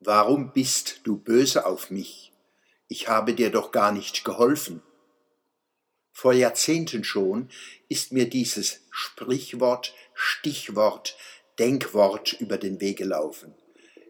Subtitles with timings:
[0.00, 2.32] Warum bist du böse auf mich?
[2.86, 4.80] Ich habe dir doch gar nicht geholfen.
[6.12, 7.48] Vor Jahrzehnten schon
[7.88, 11.16] ist mir dieses Sprichwort, Stichwort,
[11.58, 13.54] Denkwort über den Weg gelaufen.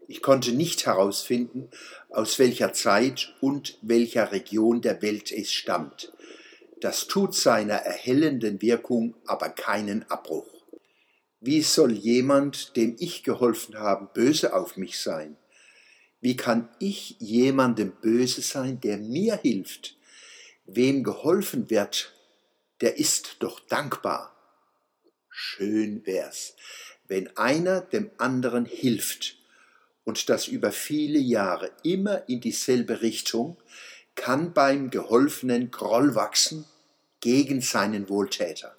[0.07, 1.71] Ich konnte nicht herausfinden,
[2.11, 6.13] aus welcher Zeit und welcher Region der Welt es stammt.
[6.81, 10.47] Das tut seiner erhellenden Wirkung aber keinen Abbruch.
[11.41, 15.35] Wie soll jemand, dem ich geholfen habe, böse auf mich sein?
[16.21, 19.95] Wie kann ich jemandem böse sein, der mir hilft?
[20.65, 22.13] Wem geholfen wird,
[22.81, 24.35] der ist doch dankbar.
[25.29, 26.55] Schön wär's,
[27.07, 29.37] wenn einer dem anderen hilft,
[30.03, 33.57] und das über viele Jahre immer in dieselbe Richtung,
[34.15, 36.65] kann beim Geholfenen Groll wachsen
[37.21, 38.75] gegen seinen Wohltäter,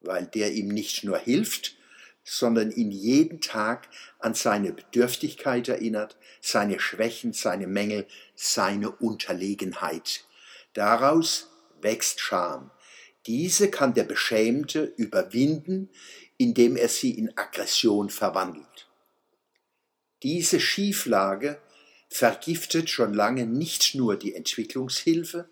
[0.00, 1.76] weil der ihm nicht nur hilft,
[2.24, 10.24] sondern ihn jeden Tag an seine Bedürftigkeit erinnert, seine Schwächen, seine Mängel, seine Unterlegenheit.
[10.72, 11.50] Daraus
[11.80, 12.70] wächst Scham.
[13.26, 15.90] Diese kann der Beschämte überwinden,
[16.36, 18.88] indem er sie in Aggression verwandelt.
[20.22, 21.60] Diese Schieflage
[22.08, 25.48] vergiftet schon lange nicht nur die Entwicklungshilfe,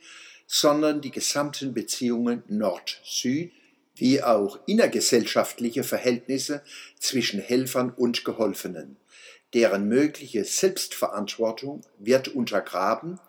[0.46, 3.52] sondern die gesamten Beziehungen Nord-Süd,
[4.00, 6.62] wie auch innergesellschaftliche Verhältnisse
[6.98, 8.96] zwischen Helfern und Geholfenen.
[9.52, 13.20] Deren mögliche Selbstverantwortung wird untergraben,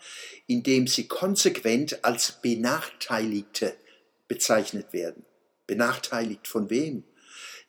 [0.47, 3.75] indem sie konsequent als Benachteiligte
[4.28, 5.25] bezeichnet werden.
[5.67, 7.03] Benachteiligt von wem?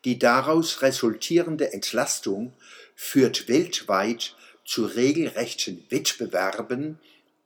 [0.04, 2.52] Die daraus resultierende Entlastung
[2.94, 6.98] führt weltweit zu regelrechten Wettbewerben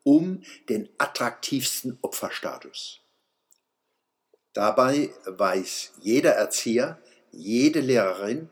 [0.03, 3.01] um den attraktivsten Opferstatus.
[4.57, 6.99] Dabei weiß jeder Erzieher,
[7.31, 8.49] jede Lehrerin,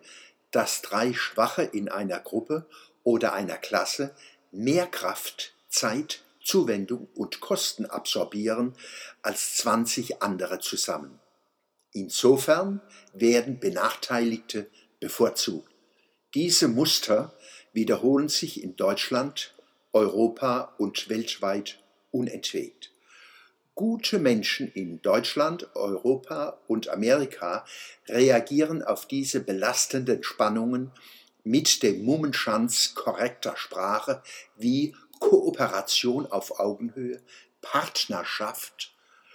[0.50, 2.66] dass drei Schwache in einer Gruppe
[3.04, 4.14] oder einer Klasse
[4.52, 8.74] mehr Kraft, Zeit, Zuwendung und Kosten absorbieren
[9.22, 11.20] als 20 andere zusammen.
[11.92, 12.82] Insofern
[13.14, 14.68] werden Benachteiligte
[15.00, 15.72] bevorzugt.
[16.34, 17.32] Diese Muster
[17.72, 19.54] wiederholen sich in Deutschland,
[19.94, 22.93] Europa und weltweit unentwegt.
[23.76, 27.66] Gute Menschen in Deutschland, Europa und Amerika
[28.08, 30.92] reagieren auf diese belastenden Spannungen
[31.42, 34.22] mit dem Mummenschanz korrekter Sprache
[34.56, 37.20] wie Kooperation auf Augenhöhe,
[37.62, 38.94] Partnerschaft,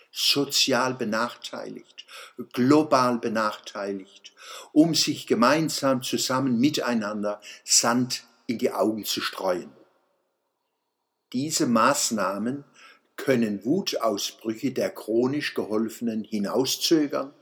[0.10, 2.06] sozial benachteiligt,
[2.54, 4.34] global benachteiligt,
[4.72, 9.72] um sich gemeinsam zusammen miteinander Sand in die Augen zu streuen.
[11.34, 12.64] Diese Maßnahmen
[13.20, 17.34] können Wutausbrüche der chronisch Geholfenen hinauszögern,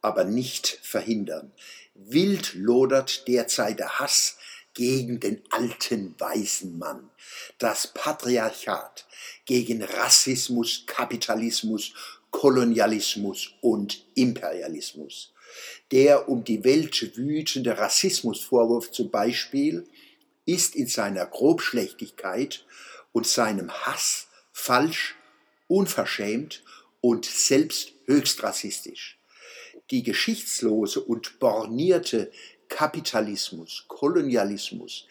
[0.00, 1.52] aber nicht verhindern.
[1.94, 4.36] Wild lodert derzeit der Hass
[4.74, 7.08] gegen den alten weißen Mann,
[7.58, 9.06] das Patriarchat,
[9.44, 11.92] gegen Rassismus, Kapitalismus,
[12.32, 15.32] Kolonialismus und Imperialismus.
[15.92, 19.84] Der um die Welt wütende Rassismusvorwurf zum Beispiel
[20.46, 22.64] ist in seiner Grobschlechtigkeit
[23.12, 25.16] und seinem Hass falsch,
[25.66, 26.62] unverschämt
[27.00, 29.18] und selbst höchst rassistisch.
[29.90, 32.30] Die geschichtslose und bornierte
[32.68, 35.06] Kapitalismus, Kolonialismus,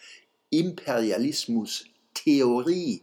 [0.50, 3.02] Imperialismus, Theorie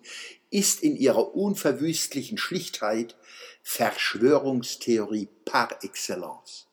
[0.49, 3.15] ist in ihrer unverwüstlichen Schlichtheit
[3.63, 6.67] Verschwörungstheorie par excellence.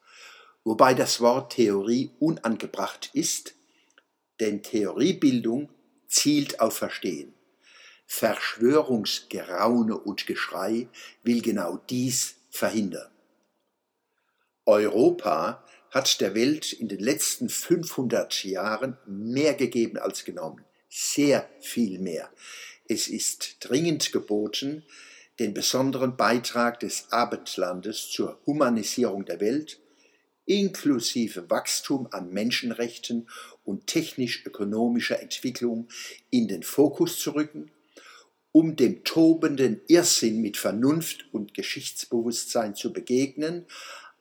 [0.65, 3.55] Wobei das Wort Theorie unangebracht ist,
[4.41, 5.71] denn Theoriebildung
[6.09, 7.36] zielt auf Verstehen.
[8.06, 10.89] Verschwörungsgeraune und Geschrei
[11.22, 13.11] will genau dies verhindern.
[14.65, 20.65] Europa hat der Welt in den letzten 500 Jahren mehr gegeben als genommen.
[20.89, 22.31] Sehr viel mehr.
[22.89, 24.84] Es ist dringend geboten,
[25.38, 29.81] den besonderen Beitrag des Abendlandes zur Humanisierung der Welt,
[30.47, 33.28] inklusive Wachstum an Menschenrechten
[33.65, 35.88] und technisch-ökonomischer Entwicklung
[36.31, 37.70] in den Fokus zu rücken
[38.56, 43.67] um dem tobenden Irrsinn mit Vernunft und Geschichtsbewusstsein zu begegnen,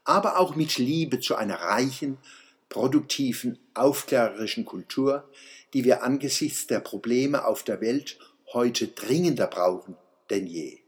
[0.04, 2.18] aber auch mit Liebe zu einer reichen,
[2.68, 5.30] produktiven, aufklärerischen Kultur,
[5.74, 8.20] die wir angesichts der Probleme auf der Welt
[8.52, 9.96] heute dringender brauchen
[10.30, 10.85] denn je.